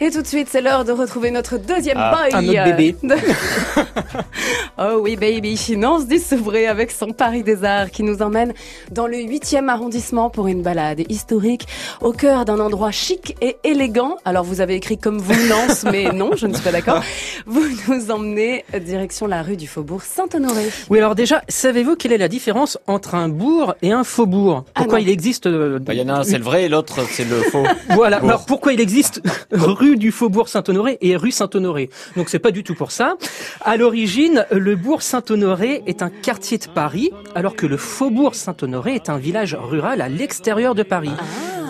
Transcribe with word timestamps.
Et 0.00 0.12
tout 0.12 0.22
de 0.22 0.28
suite, 0.28 0.46
c'est 0.48 0.60
l'heure 0.60 0.84
de 0.84 0.92
retrouver 0.92 1.32
notre 1.32 1.58
deuxième 1.58 1.96
Ah, 1.98 2.28
boy. 2.30 2.32
un 2.32 2.48
autre 2.48 2.64
bébé. 2.76 2.94
oh 4.78 5.00
oui, 5.02 5.16
baby. 5.16 5.58
Nance 5.76 6.06
Dissouvré 6.06 6.68
avec 6.68 6.92
son 6.92 7.08
Paris 7.08 7.42
des 7.42 7.64
Arts 7.64 7.90
qui 7.90 8.04
nous 8.04 8.22
emmène 8.22 8.54
dans 8.92 9.08
le 9.08 9.16
8e 9.16 9.66
arrondissement 9.66 10.30
pour 10.30 10.46
une 10.46 10.62
balade 10.62 11.02
historique 11.08 11.66
au 12.00 12.12
cœur 12.12 12.44
d'un 12.44 12.60
endroit 12.60 12.92
chic 12.92 13.36
et 13.40 13.56
élégant. 13.64 14.18
Alors, 14.24 14.44
vous 14.44 14.60
avez 14.60 14.76
écrit 14.76 14.98
comme 14.98 15.18
vous, 15.18 15.34
Nance, 15.48 15.82
mais 15.82 16.04
non, 16.14 16.30
je 16.36 16.46
ne 16.46 16.54
suis 16.54 16.62
pas 16.62 16.70
d'accord. 16.70 17.02
Vous 17.46 17.64
nous 17.88 18.12
emmenez 18.12 18.64
direction 18.80 19.26
la 19.26 19.42
rue 19.42 19.56
du 19.56 19.66
Faubourg 19.66 20.02
Saint-Honoré. 20.02 20.68
Oui, 20.90 20.98
alors 20.98 21.16
déjà, 21.16 21.42
savez-vous 21.48 21.96
quelle 21.96 22.12
est 22.12 22.18
la 22.18 22.28
différence 22.28 22.78
entre 22.86 23.16
un 23.16 23.28
bourg 23.28 23.74
et 23.82 23.90
un 23.90 24.04
faubourg? 24.04 24.62
Ah 24.76 24.82
Pourquoi 24.82 25.00
il 25.00 25.08
existe 25.08 25.46
euh, 25.46 25.80
Bah, 25.80 25.92
Il 25.92 25.98
y 25.98 26.02
en 26.04 26.08
a 26.08 26.20
un, 26.20 26.22
c'est 26.22 26.38
le 26.38 26.44
vrai, 26.44 26.66
et 26.66 26.68
l'autre, 26.68 27.00
c'est 27.10 27.28
le 27.28 27.40
faux. 27.40 27.64
Voilà. 27.96 28.20
Bourg. 28.20 28.28
Alors 28.28 28.46
pourquoi 28.46 28.72
il 28.72 28.80
existe 28.80 29.20
rue 29.50 29.87
du 29.96 30.12
Faubourg 30.12 30.48
Saint-Honoré 30.48 30.98
et 31.00 31.16
rue 31.16 31.30
Saint-Honoré 31.30 31.90
Donc 32.16 32.28
c'est 32.28 32.38
pas 32.38 32.50
du 32.50 32.64
tout 32.64 32.74
pour 32.74 32.90
ça. 32.90 33.16
À 33.62 33.76
l'origine, 33.76 34.46
le 34.50 34.76
bourg 34.76 35.02
Saint-Honoré 35.02 35.82
est 35.86 36.02
un 36.02 36.10
quartier 36.10 36.58
de 36.58 36.66
Paris, 36.66 37.10
alors 37.34 37.56
que 37.56 37.66
le 37.66 37.76
Faubourg 37.76 38.34
Saint-Honoré 38.34 38.94
est 38.94 39.08
un 39.08 39.18
village 39.18 39.56
rural 39.60 40.00
à 40.00 40.08
l'extérieur 40.08 40.74
de 40.74 40.82
Paris. 40.82 41.12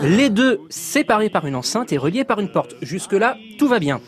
Les 0.02 0.30
deux 0.30 0.60
séparés 0.68 1.30
par 1.30 1.46
une 1.46 1.56
enceinte 1.56 1.92
et 1.92 1.98
reliés 1.98 2.24
par 2.24 2.40
une 2.40 2.50
porte. 2.50 2.76
Jusque 2.82 3.12
là, 3.12 3.36
tout 3.58 3.68
va 3.68 3.78
bien. 3.78 4.00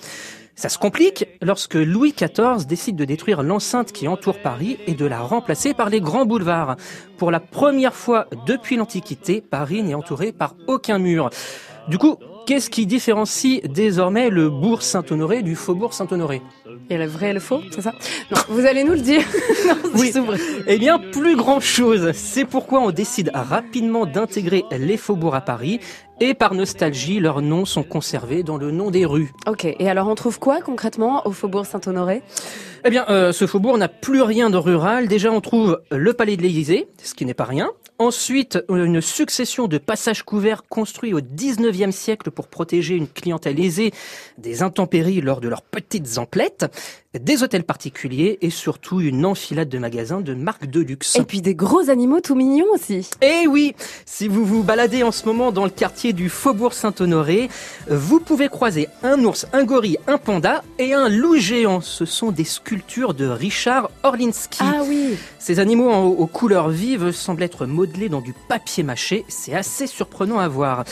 Ça 0.60 0.68
se 0.68 0.76
complique 0.76 1.26
lorsque 1.40 1.74
Louis 1.74 2.12
XIV 2.12 2.66
décide 2.66 2.96
de 2.96 3.06
détruire 3.06 3.42
l'enceinte 3.42 3.92
qui 3.92 4.06
entoure 4.08 4.38
Paris 4.38 4.76
et 4.86 4.92
de 4.92 5.06
la 5.06 5.20
remplacer 5.20 5.72
par 5.72 5.88
les 5.88 6.00
grands 6.00 6.26
boulevards. 6.26 6.76
Pour 7.16 7.30
la 7.30 7.40
première 7.40 7.94
fois 7.94 8.26
depuis 8.46 8.76
l'Antiquité, 8.76 9.40
Paris 9.40 9.82
n'est 9.82 9.94
entouré 9.94 10.32
par 10.32 10.54
aucun 10.66 10.98
mur. 10.98 11.30
Du 11.88 11.96
coup, 11.96 12.18
qu'est-ce 12.46 12.70
qui 12.70 12.86
différencie 12.86 13.60
désormais 13.62 14.30
le 14.30 14.50
bourg 14.50 14.82
Saint-Honoré 14.82 15.42
du 15.42 15.56
faubourg 15.56 15.94
Saint-Honoré 15.94 16.42
Et 16.88 16.98
le 16.98 17.06
vrai 17.06 17.30
et 17.30 17.32
le 17.32 17.40
faux, 17.40 17.60
c'est 17.70 17.82
ça 17.82 17.92
Non, 18.30 18.38
vous 18.48 18.66
allez 18.66 18.84
nous 18.84 18.92
le 18.92 19.00
dire. 19.00 19.22
Oui. 19.94 20.12
Eh 20.68 20.78
bien, 20.78 20.98
plus 20.98 21.36
grand 21.36 21.58
chose. 21.58 22.12
C'est 22.12 22.44
pourquoi 22.44 22.80
on 22.80 22.90
décide 22.92 23.30
rapidement 23.34 24.06
d'intégrer 24.06 24.64
les 24.70 24.96
faubourgs 24.96 25.34
à 25.34 25.40
Paris 25.40 25.80
et 26.20 26.34
par 26.34 26.54
nostalgie, 26.54 27.18
leurs 27.18 27.42
noms 27.42 27.64
sont 27.64 27.82
conservés 27.82 28.42
dans 28.42 28.58
le 28.58 28.70
nom 28.70 28.90
des 28.90 29.04
rues. 29.06 29.32
Ok, 29.46 29.64
et 29.64 29.88
alors 29.88 30.06
on 30.08 30.14
trouve 30.14 30.38
quoi 30.38 30.60
concrètement 30.60 31.26
au 31.26 31.32
Faubourg 31.32 31.66
Saint-Honoré? 31.66 32.22
Eh 32.84 32.90
bien, 32.90 33.04
euh, 33.10 33.32
ce 33.32 33.46
faubourg 33.46 33.76
n'a 33.76 33.88
plus 33.88 34.22
rien 34.22 34.48
de 34.48 34.56
rural. 34.56 35.06
Déjà, 35.06 35.30
on 35.30 35.40
trouve 35.40 35.82
le 35.90 36.12
palais 36.14 36.36
de 36.36 36.42
l'Élysée, 36.42 36.88
ce 37.02 37.14
qui 37.14 37.26
n'est 37.26 37.34
pas 37.34 37.44
rien. 37.44 37.70
Ensuite, 37.98 38.58
une 38.70 39.02
succession 39.02 39.68
de 39.68 39.76
passages 39.76 40.22
couverts 40.22 40.62
construits 40.66 41.12
au 41.12 41.20
19e 41.20 41.90
siècle 41.90 42.30
pour 42.30 42.48
protéger 42.48 42.94
une 42.94 43.06
clientèle 43.06 43.60
aisée 43.60 43.92
des 44.38 44.62
intempéries 44.62 45.20
lors 45.20 45.42
de 45.42 45.48
leurs 45.48 45.60
petites 45.60 46.16
emplettes, 46.16 46.64
des 47.18 47.42
hôtels 47.42 47.64
particuliers 47.64 48.38
et 48.40 48.50
surtout 48.50 49.00
une 49.00 49.26
enfilade 49.26 49.68
de 49.68 49.78
magasins 49.78 50.20
de 50.20 50.32
marques 50.32 50.66
de 50.66 50.80
luxe. 50.80 51.16
Et 51.16 51.24
puis 51.24 51.42
des 51.42 51.56
gros 51.56 51.90
animaux 51.90 52.20
tout 52.20 52.36
mignons 52.36 52.66
aussi. 52.72 53.10
Eh 53.20 53.48
oui, 53.48 53.74
si 54.06 54.28
vous 54.28 54.44
vous 54.44 54.62
baladez 54.62 55.02
en 55.02 55.10
ce 55.10 55.26
moment 55.26 55.50
dans 55.50 55.64
le 55.64 55.70
quartier 55.70 56.12
du 56.12 56.28
Faubourg 56.28 56.72
Saint-Honoré, 56.72 57.48
vous 57.88 58.20
pouvez 58.20 58.48
croiser 58.48 58.86
un 59.02 59.24
ours, 59.24 59.46
un 59.52 59.64
gorille, 59.64 59.98
un 60.06 60.18
panda 60.18 60.62
et 60.78 60.94
un 60.94 61.08
loup 61.08 61.36
géant. 61.36 61.80
Ce 61.80 62.04
sont 62.04 62.30
des 62.30 62.44
sculptures 62.44 63.12
de 63.14 63.26
Richard 63.26 63.90
Orlinski. 64.04 64.60
Ah 64.62 64.82
oui 64.86 65.16
Ces 65.40 65.58
animaux 65.58 65.90
en- 65.90 66.04
aux 66.04 66.26
couleurs 66.28 66.68
vives 66.68 67.10
semblent 67.10 67.42
être 67.42 67.66
modelés 67.66 68.08
dans 68.08 68.20
du 68.20 68.34
papier 68.48 68.84
mâché. 68.84 69.24
C'est 69.28 69.54
assez 69.54 69.88
surprenant 69.88 70.38
à 70.38 70.46
voir. 70.46 70.84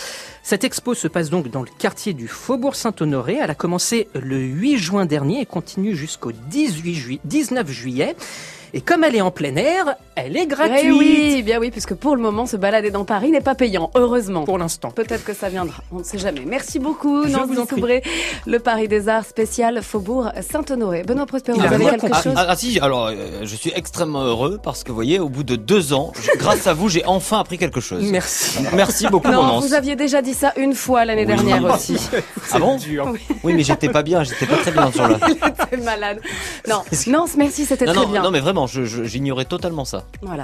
Cette 0.42 0.64
expo 0.64 0.94
se 0.94 1.06
passe 1.08 1.28
donc 1.30 1.48
dans 1.50 1.60
le 1.62 1.68
quartier 1.78 2.14
du 2.14 2.26
Faubourg 2.26 2.74
Saint-Honoré. 2.74 3.36
Elle 3.40 3.50
a 3.50 3.54
commencé 3.54 4.08
le 4.14 4.38
8 4.38 4.78
juin 4.78 5.04
dernier 5.06 5.42
et 5.42 5.46
continue 5.46 5.94
jusqu'au 6.08 6.32
18 6.32 6.94
jui- 6.94 7.20
19 7.24 7.70
juillet. 7.70 8.16
Et 8.74 8.80
comme 8.80 9.04
elle 9.04 9.16
est 9.16 9.20
en 9.20 9.30
plein 9.30 9.56
air, 9.56 9.96
elle 10.14 10.36
est 10.36 10.46
gratuite. 10.46 10.80
Eh 10.84 10.92
oui, 10.92 11.42
bien 11.42 11.58
oui, 11.58 11.70
puisque 11.70 11.94
pour 11.94 12.14
le 12.16 12.22
moment, 12.22 12.46
se 12.46 12.56
balader 12.56 12.90
dans 12.90 13.04
Paris 13.04 13.30
n'est 13.30 13.40
pas 13.40 13.54
payant, 13.54 13.90
heureusement. 13.94 14.44
Pour 14.44 14.58
l'instant. 14.58 14.90
Peut-être 14.90 15.24
que 15.24 15.32
ça 15.34 15.48
viendra, 15.48 15.76
on 15.92 15.98
ne 15.98 16.02
sait 16.04 16.18
jamais. 16.18 16.42
Merci 16.46 16.78
beaucoup, 16.78 17.24
Je 17.26 17.32
Nancy. 17.32 17.54
Soubré, 17.68 18.02
le 18.46 18.58
Paris 18.58 18.88
des 18.88 19.08
Arts 19.08 19.24
spécial 19.24 19.80
Faubourg 19.82 20.30
Saint-Honoré. 20.50 21.02
Benoît 21.02 21.26
Prospero, 21.26 21.58
vous 21.58 21.64
avez 21.64 21.84
quelque 21.86 22.14
chose 22.22 22.34
Ah, 22.36 22.46
ah, 22.48 22.56
si, 22.56 22.78
alors, 22.80 23.06
euh, 23.06 23.14
je 23.42 23.56
suis 23.56 23.72
extrêmement 23.74 24.22
heureux 24.24 24.58
parce 24.62 24.84
que, 24.84 24.88
vous 24.90 24.94
voyez, 24.96 25.18
au 25.18 25.28
bout 25.28 25.44
de 25.44 25.56
deux 25.56 25.92
ans, 25.92 26.12
je- 26.20 26.38
grâce 26.38 26.66
à 26.66 26.74
vous, 26.74 26.88
j'ai 26.88 27.04
enfin 27.06 27.38
appris 27.40 27.58
quelque 27.58 27.80
chose. 27.80 28.04
Merci. 28.10 28.58
Merci 28.74 29.06
beaucoup, 29.08 29.28
Non, 29.30 29.42
Nance. 29.44 29.66
vous 29.66 29.74
aviez 29.74 29.96
déjà 29.96 30.22
dit 30.22 30.34
ça 30.34 30.52
une 30.56 30.74
fois 30.74 31.04
l'année 31.04 31.26
Oui. 31.26 31.34
dernière 31.34 31.64
aussi. 31.74 31.96
Ah 32.52 32.58
bon 32.58 32.76
dur. 32.76 33.12
Oui, 33.44 33.52
mais 33.54 33.62
j'étais 33.62 33.88
pas 33.90 34.02
bien, 34.02 34.24
j'étais 34.24 34.46
pas 34.46 34.56
très 34.56 34.70
bien 34.72 34.90
sur 34.90 35.06
là. 35.06 35.18
Malade. 35.84 36.20
Non, 36.68 36.82
Nance, 37.08 37.36
merci, 37.36 37.64
c'était 37.66 37.84
très 37.84 37.94
non, 37.94 38.06
bien. 38.08 38.22
non, 38.22 38.30
mais 38.30 38.40
vraiment, 38.40 38.57
je- 38.66 39.04
j'ignorais 39.04 39.44
totalement 39.44 39.84
ça. 39.84 40.04